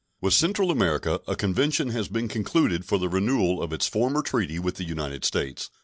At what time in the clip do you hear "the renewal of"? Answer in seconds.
2.97-3.71